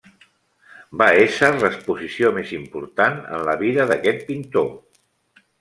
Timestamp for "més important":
2.39-3.23